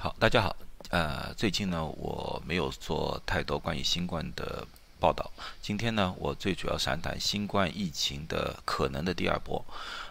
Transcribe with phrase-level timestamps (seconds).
[0.00, 0.54] 好，大家好。
[0.90, 4.64] 呃，最近呢，我没有做太多关于新冠的
[5.00, 5.28] 报道。
[5.60, 9.62] 今天呢，我最主要谈谈新冠疫情的可能的第二波。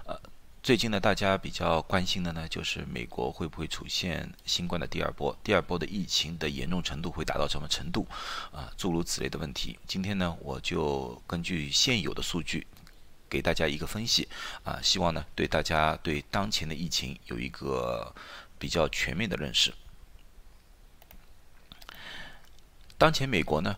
[0.05, 0.13] 呃，
[0.61, 5.33] 最近呢，大家比较关心的呢，就是美国会不会出现新冠的第二波？
[5.41, 8.05] 第二波的疫情的严重程度会达到什么程度？
[8.51, 9.79] 啊，诸如此类的问题。
[9.87, 12.67] 今天呢，我就根据现有的数据，
[13.29, 14.27] 给大家一个分析。
[14.65, 18.13] 啊，希望呢，对大家对当前的疫情有一个。
[18.59, 19.73] 比较全面的认识。
[22.97, 23.77] 当前美国呢，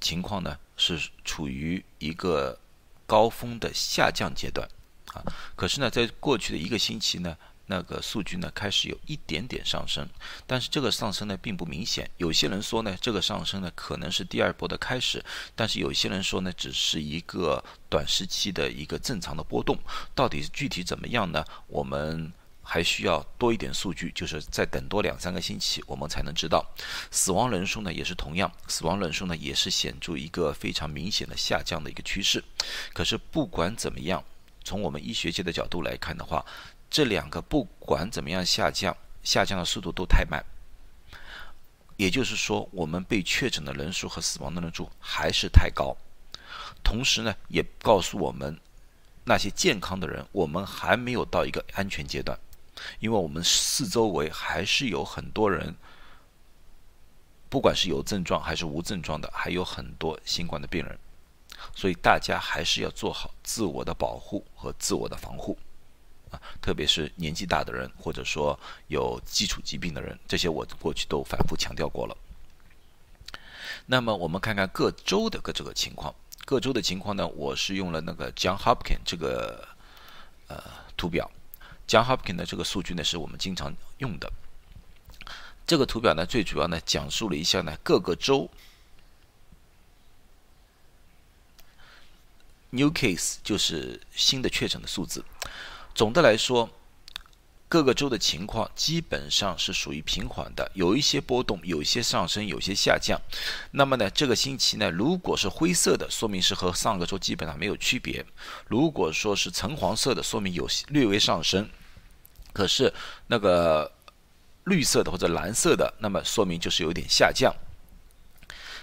[0.00, 2.58] 情况呢是处于一个
[3.06, 4.66] 高峰的下降阶段
[5.12, 5.20] 啊。
[5.54, 7.36] 可是呢，在过去的一个星期呢，
[7.66, 10.08] 那个数据呢开始有一点点上升，
[10.46, 12.10] 但是这个上升呢并不明显。
[12.16, 15.22] 有些人说呢，这个上升呢可能是第二波的开始，
[15.54, 19.78] 但是有些人说呢，只是一个短时期的一个正常的波动。
[20.14, 21.44] 到底是具体怎么样呢？
[21.66, 22.32] 我们。
[22.70, 26.62] 还需要多一点数据，就是再等多两三个星期，我们才能知道。
[27.10, 32.44] 死亡人数呢也是同样，死亡人数呢也是显著一个非常明显的下降的一个趋势。
[32.92, 34.22] 可是不管怎么样，
[34.62, 36.44] 从我们医学界的角度来看的话，
[36.90, 40.44] 这两个不管怎么样下降，下降的速度都太慢。
[41.96, 45.96] 也就是说，我们被确诊的人数和死亡的人数还是太高。
[46.84, 48.60] 同时呢，也告诉我们
[49.24, 52.38] 那些健康的人，我们还没有到一个安全阶段。
[53.00, 55.74] 因为我们四周围还是有很多人，
[57.48, 60.98] 不管是有症状还是无症状的，还有很多新冠的病人，
[61.74, 65.56] 所以大家还是要做好自我的保护和自我的防护
[66.30, 72.16] 啊，特别是年纪大的人，或者说有基础疾病的人，这些我过去都反复强调过了。
[73.86, 79.66] 那么我们看看各州的各这个情况，各州的情况呢，我是用了那个 John Hopkins 这个
[80.48, 80.62] 呃
[80.96, 81.30] 图表。
[81.88, 84.30] John Hopkins 的这个数据呢，是我们经常用的。
[85.66, 88.48] 这个图表呢，最主要呢，讲述了一下呢各个州
[92.70, 95.24] new case 就是新的确诊的数字。
[95.94, 96.68] 总的来说，
[97.68, 103.20] 各个州的情况基本上是属于平缓的，有一些波动，有一些上升，有些下降。
[103.72, 108.22] 那么呢，这个星期呢，如果是灰色的，说明是和上个周基本上没有区别；
[108.68, 111.68] 如果说是橙黄色的，说明有略微上升。
[112.58, 112.92] 可是
[113.28, 113.88] 那个
[114.64, 117.54] 绿色的或者蓝色的，那么说明就是有点下降。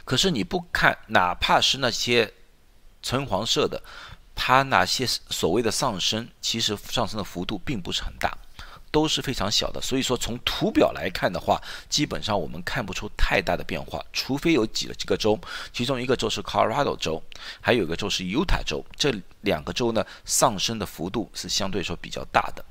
[0.06, 2.34] 可是你不看，哪怕是那些
[3.02, 3.84] 橙黄色的，
[4.34, 8.38] 它那些所谓的上升，其实上升的幅度并不是很大，
[8.92, 9.82] 都是非常小的。
[9.82, 15.38] 所以说，从图表来看的话，基本上我们看不出太大的变化，除非有几几个州，
[15.74, 17.22] 其中一个州是 Colorado 州，
[17.60, 22.64] 还有一个州是 Utah 州，这两个州呢上升的幅度是相对说比较大的。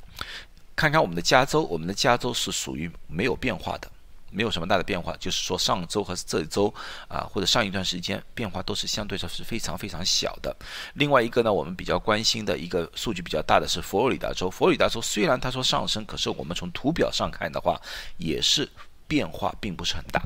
[0.77, 3.91] 看看我们的加州，我们的加州是属于没有变化的，
[4.31, 5.17] 没有什么大的变化。
[5.19, 6.73] 就是说上周和这周
[7.09, 10.55] 啊，或者上一段时间变化都是相对说是非常非常小的。
[10.95, 14.51] 另外一个呢，我们比较关心的一个数据比较大的是佛罗里达州。
[14.51, 17.81] 佛罗里达州虽然它说上升，可是我们从图表上看的话，
[18.17, 18.69] 也是
[19.07, 20.21] 变化并不是很大。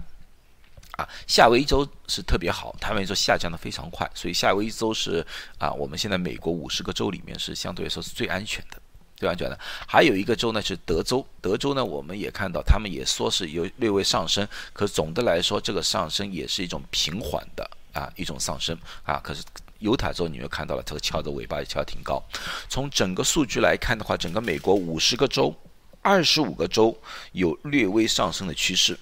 [0.97, 5.25] 啊，夏威夷州是特别好，他们说下降的非常快，所以夏威夷州是
[5.59, 8.81] 啊，我们现在美国五十个州里面是相对来说是最安全的。
[9.19, 11.27] 最安全的，还有一个州呢是德州。
[11.41, 19.19] 德州呢，我们也看到，他们也说是有略微上升，可总的来说，这个上升也是一种平缓的啊一种上升啊。
[19.19, 19.43] 可是
[19.81, 22.23] 犹他州，你又看到了这个翘着尾巴也翘挺高。
[22.69, 25.53] 从整个数据来看的话，整个美国五十个州，
[26.01, 26.97] 二十五个州
[27.33, 28.97] 有略微上升的趋势。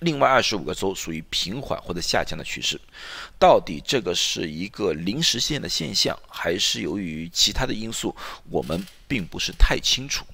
[0.00, 2.80] 另外二十五个州属于平缓或者下降的趋势，
[3.38, 8.16] 到底这个是一个临时性的现象，还是由于其他的因素，
[8.48, 10.24] 我们并不是太清楚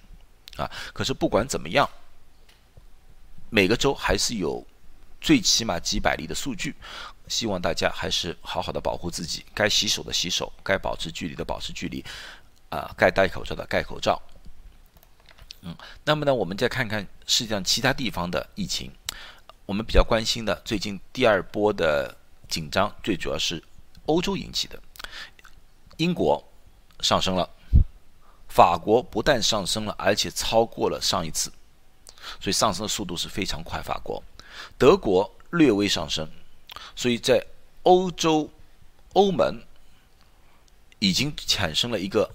[0.57, 0.71] 啊。
[0.93, 1.89] 可是不管怎么样，
[3.51, 4.65] 每个州还是有
[5.21, 6.75] 最起码几百例的数据，
[7.27, 12.05] 希望大家还是好好的保护自己，该洗手的洗手，该保持距离的保持距离，
[12.69, 14.23] 啊，该戴口罩的戴口罩。
[15.63, 18.93] 嗯，那么呢，我们再看看世界上其他地方的疫情。
[19.67, 22.17] 我们比较关心的，最近第二波的
[22.49, 23.61] 紧张，最主要是
[24.07, 24.81] 欧洲引起的。
[25.97, 26.43] 英国
[27.01, 27.51] 上升了，
[28.49, 31.51] 法国不但上升了，而且超过了上一次，
[32.41, 33.83] 所以上升的速度是非常快。
[33.83, 34.23] 法国、
[34.79, 36.31] 德国略微上升，
[36.95, 37.45] 所以在
[37.83, 38.49] 欧洲、
[39.15, 39.61] 欧盟
[41.01, 42.31] 已经产生了一个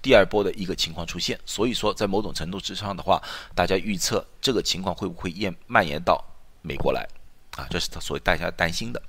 [0.00, 1.38] 第二波的一个情况出现。
[1.44, 3.22] 所以说，在某种程度之上的话，
[3.54, 6.24] 大家预测这个情况会不会延蔓延到？
[6.66, 7.06] 美国来，
[7.56, 9.00] 啊，这是他所大家担心的。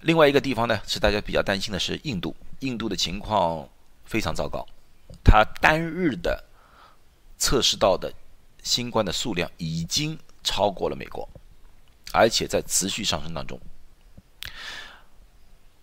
[0.00, 2.34] 另外一个地方呢，是大家比较担心的是印度。
[2.60, 3.68] 印度的情况
[4.04, 4.66] 非常糟糕，
[5.22, 6.42] 它单日的
[7.38, 8.12] 测试到的
[8.62, 11.28] 新冠的数量已经超过了美国，
[12.12, 13.60] 而且在持续上升当中。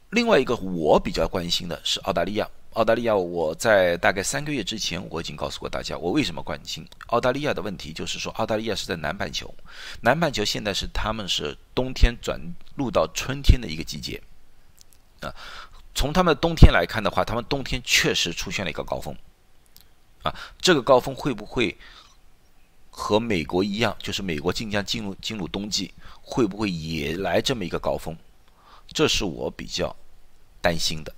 [0.10, 2.50] 另外一个我比较关心的是澳大利亚。
[2.74, 9.54] 澳大利亚，我在大概三个月之前，我已经告诉过大家，我为什么关心澳大利亚的问题，就是说澳大利亚是在南半球，
[10.00, 12.40] 南半球现在是他们是冬天转
[12.76, 14.22] 入到春天的一个季节，
[15.20, 15.36] 啊，
[15.94, 19.14] 从他们冬天来看的话，他们冬天确实出现了一个高峰，
[20.24, 21.78] 啊，这个高峰会不会
[22.90, 28.16] 和美国一样，就是美国即将进入进入冬季，会不会也来这么一个高峰？
[28.88, 29.94] 这是我比较
[30.62, 31.14] 担心的。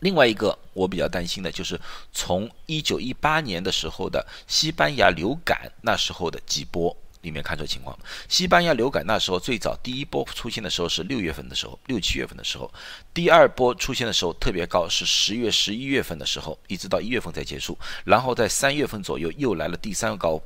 [0.00, 1.80] 另外一个我比较担心的就是
[2.12, 7.98] 从一九一八年的时候的西班牙流感那时候的几波里面看出情况。
[8.28, 12.72] 西班牙流感那时候最早第一波出现的时候是六月份的时候，六七月份的时候，
[13.12, 20.40] 第二波出现的时候特别高是十月十一月份的时候，一直到一月份才结束，然后在三月份左右又来了第三个高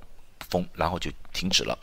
[0.49, 1.79] 峰，然后就停止了。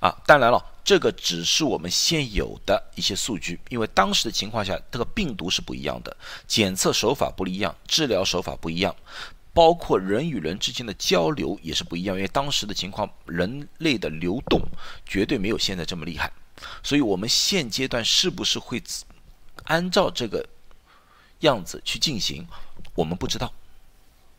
[0.00, 6.16] 啊，当然了，这个只是我们现有的一些数据，因为当时的情况下，这个病毒是不一样的，
[6.46, 8.94] 检测手法不一样，治疗手法不一样，
[9.52, 14.60] 包括人与人之间的交流也是不一样，因为当时的情况，人类的流动
[15.06, 16.32] 绝对没有现在这么厉害，
[16.82, 18.82] 所以我们现阶段是不是会
[19.64, 20.46] 按照这个
[21.40, 22.46] 样子去进行，
[22.94, 23.52] 我们不知道，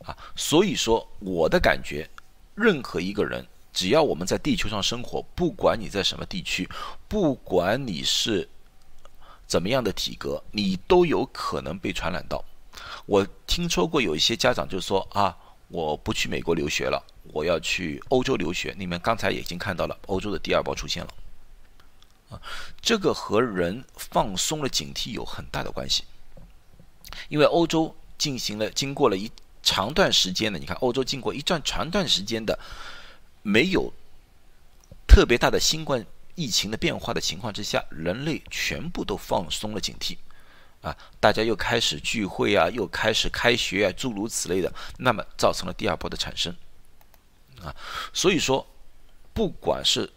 [0.04, 2.08] 啊，所以说我的感觉，
[2.54, 3.44] 任何一个人。
[3.76, 6.66] 只要我们在地球上生活，不管你在什么地区，
[7.06, 8.48] 不管你是
[9.46, 12.42] 怎么样的体格，你都有可能被传染到。
[13.04, 15.36] 我听说过有一些家长就说啊，
[15.68, 18.74] 我不去美国留学了，我要去欧洲留学。
[18.78, 21.10] 你们刚才已经看到了，欧洲的第二波出现了，
[22.30, 22.40] 啊，
[22.80, 26.04] 这个和人放松了警惕有很大的关系，
[27.28, 29.30] 因为欧洲进行了经过了一
[29.62, 32.58] 长段时间的，你看欧洲经过一段长段时间的。
[33.46, 33.92] 没有
[35.06, 36.04] 特别大的新冠
[36.34, 40.16] 疫情的变化的情况之下，人类全部都放松了警惕，
[40.80, 46.52] 啊，大家又开始聚会啊，又开始开学啊，诸如此类的，那么造成了第二波的产生，
[47.62, 47.72] 啊，
[48.12, 48.66] 所以说，
[49.32, 50.10] 不管是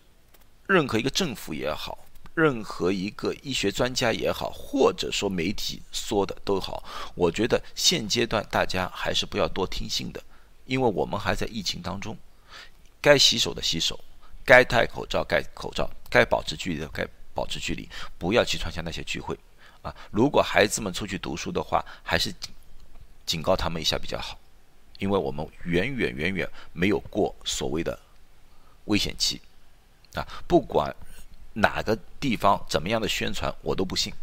[0.65, 1.99] 任何一个政府也好，
[2.33, 6.83] 任何一个医学专家也好，或者说媒体说的都好，
[7.13, 10.19] 我觉得现阶段大家还是不要多听信的，
[10.65, 12.17] 因为我们还在疫情当中。
[13.01, 13.97] 该洗手的洗手，
[14.43, 17.87] 该戴口罩戴口罩，该保持距离的该保持距离，
[18.17, 19.37] 不要去参加那些聚会
[19.81, 19.95] 啊！
[20.11, 22.33] 如果孩子们出去读书的话，还是
[23.25, 24.37] 警告他们一下比较好，
[24.97, 27.97] 因为我们远远远远没有过所谓的
[28.85, 29.39] 危险期
[30.15, 30.27] 啊！
[30.45, 30.93] 不管
[31.53, 34.13] 哪个地方怎么样的宣传，我都不信，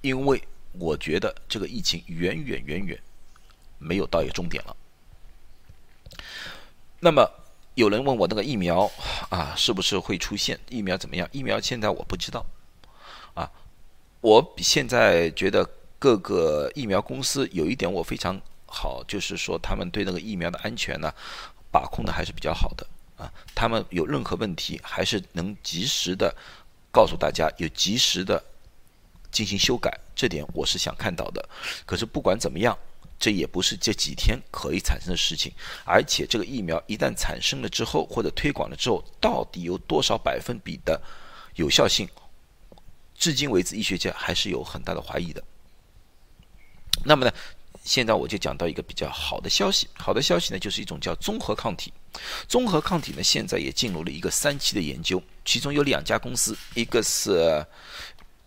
[0.00, 0.42] 因为
[0.72, 3.00] 我觉得这个疫情远远远远
[3.78, 4.76] 没有到一个终点了。
[6.98, 7.24] 那么。
[7.76, 8.90] 有人问我那个疫苗
[9.28, 10.58] 啊，是不是会出现？
[10.70, 11.28] 疫苗怎么样？
[11.30, 12.44] 疫苗现在我不知道，
[13.34, 13.50] 啊，
[14.22, 15.68] 我现在觉得
[15.98, 21.12] 各个疫苗公司有一点我非常好，就是说他们对那个疫苗的安全呢，
[21.70, 22.86] 把控的还是比较好的
[23.18, 23.30] 啊。
[23.54, 26.34] 他们有任何问题，还是能及时的
[26.90, 28.42] 告诉大家，有及时的
[29.30, 31.46] 进行修改，这点我是想看到的。
[31.84, 32.74] 可是不管怎么样。
[33.18, 35.50] 这也不是这几天可以产生的事情，
[35.84, 41.00] 而且这个疫苗一旦产生了之后，或者推广了之后，到底有多少百分比的
[41.54, 42.06] 有效性，
[43.14, 45.42] 至今为止，医学界还是有很大的怀疑的。
[47.04, 47.32] 那么呢，
[47.84, 51.92] 现在我就讲到一个比较好的消息，好的消息呢，就是一种叫综合抗体。
[52.46, 57.64] 综合抗体呢，现在也进入了一个三期的研究，其中有两家公司，一个是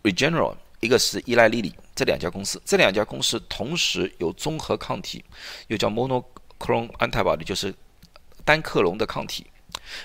[0.04, 0.56] Regeneron。
[0.80, 5.24] 一个是依赖利利这两家公司，这两家公司同时有综合抗体，
[5.68, 7.74] 又叫 monoclonal antibody，就是
[8.46, 9.46] 单克隆的抗体，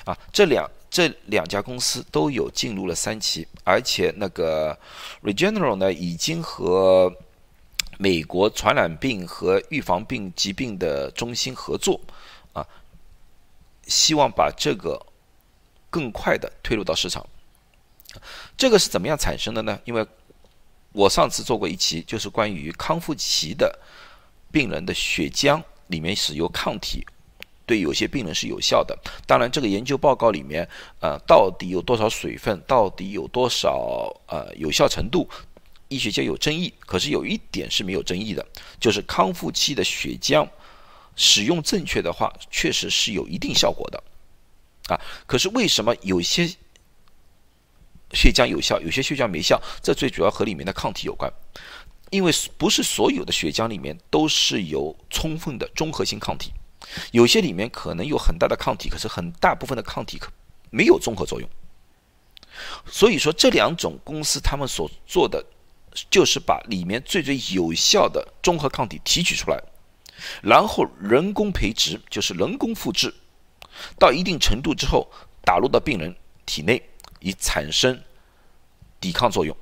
[0.04, 4.78] 啊，这两这两家公司都有进入了三期，而且那个
[5.23, 7.12] Regeneron 呢，已经和
[7.99, 12.00] 美国传染病和预防病疾病的中心合作，
[12.52, 12.66] 啊，
[13.87, 15.00] 希望把这个
[15.88, 17.25] 更快的推入到市场。
[18.57, 19.78] 这个是怎么样产生的呢？
[19.85, 20.07] 因为
[20.95, 23.77] 我上次做过一期，就是关于康复期的
[24.53, 27.05] 病人的血浆里面是有抗体，
[27.67, 28.97] 对有些病人是有效的。
[29.27, 30.67] 当然，这个研究报告里面，
[31.01, 35.29] 呃，到底有多少水分，到底有多少呃有效程度，
[35.89, 36.73] 医学界有争议。
[36.79, 38.47] 可是有一点是没有争议的，
[38.79, 40.49] 就是康复期的血浆
[41.17, 44.01] 使用正确的话，确实是有一定效果的。
[44.95, 46.49] 啊，可是为什么有些？
[48.12, 51.32] 血浆有效，有些血浆没效，这最主要和里面的抗体有关，
[52.11, 56.52] 因为不是所有的血浆里面都是有充分的中和性抗体
[57.12, 60.30] 有些里面可能有很大的抗体，可是很大部分的抗体可
[60.70, 61.49] 没有综合作用。
[62.87, 65.44] 所以说，这两种公司他们所做的，
[66.11, 69.61] 就是把里面最最有效的综合抗体提取出来，
[70.42, 73.12] 然后人工培植，就是人工复制，
[73.99, 75.11] 到一定程度之后
[75.42, 76.14] 打入到病人
[76.46, 76.80] 体内，
[77.25, 77.99] 以产生
[79.00, 79.57] 抵抗作用。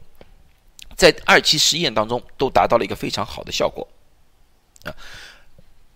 [0.97, 3.87] 在二期实验当中，都达到了一个非常好的效果。
[4.85, 4.91] 啊，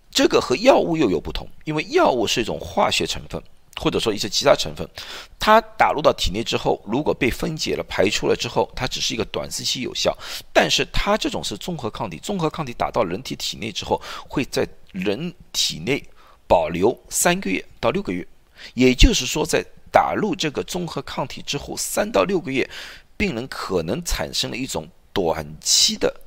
[0.09, 3.43] 这个和药物又有不同，因为药物是一种化学成分。
[3.79, 4.89] 或者说一些其他成分，
[5.37, 10.17] 它打入到体内之后，如果被分解了、排出了之后，它只是一个短时期有效。
[10.51, 16.03] 但是它这种是综合抗体，综合抗体打到人体体内之后，会在人体内
[16.47, 18.27] 保留三个月到六个月。
[18.73, 22.69] 也就是说，在打入这个综合抗体之后，三到六个月，
[23.15, 26.21] 病人可能产生了一种短期的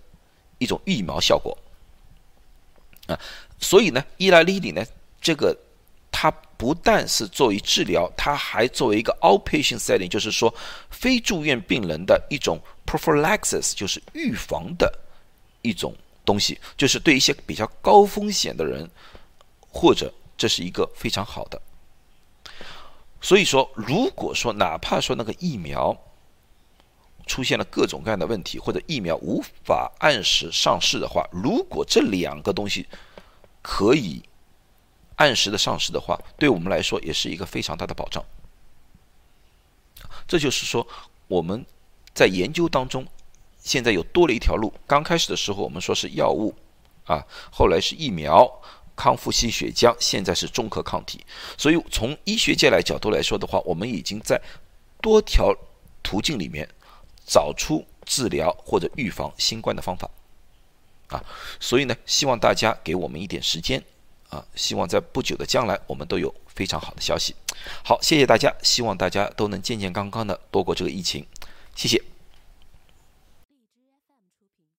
[0.58, 1.56] 一种疫苗效果。
[3.06, 3.18] 啊，
[3.58, 4.84] 所以呢，伊拉利里呢，
[5.20, 5.56] 这个。
[6.12, 10.52] 它不但是作为治疗，它还作为一个 outpatient setting，就是说
[10.90, 14.92] 非住院病人的一种 prophylaxis，就是预防的
[15.62, 15.94] 一种
[16.26, 18.90] 东西，就是对一些比较高风险的人，
[19.70, 21.62] 或者这是一个非常好的。
[23.20, 25.96] 所以说，如果说哪怕说那个疫苗
[27.26, 32.86] 出现了各种各样的问题，或者疫苗无法按时上市的话，如果这两个东西
[33.62, 34.22] 可以。
[35.16, 38.24] 按时的上市的话，对我们来说也是一个非常大的保障。
[40.26, 40.86] 这就是说，
[41.28, 41.62] 我们
[42.14, 43.06] 在研究当中，
[43.58, 44.72] 现在又多了一条路。
[44.86, 46.54] 刚开始的时候，我们说是药物，
[47.04, 47.22] 啊，
[47.52, 48.50] 后来是疫苗、
[48.96, 51.24] 康复性血浆，现在是中和抗体。
[51.56, 54.40] 所以从医学界来角度来说的话，我们已经在
[55.00, 55.54] 多条
[56.02, 56.68] 途径里面
[57.26, 60.10] 找出治疗或者预防新冠的方法，
[61.08, 61.24] 啊，
[61.58, 63.82] 所以呢，希望大家给我们一点时间。
[64.30, 67.34] 啊，希望在不久的将来，我们都有非常好的消息。
[67.82, 71.26] 好，谢谢大家，希望大家都能健健康康的度过这个疫情，
[71.74, 72.09] 谢谢。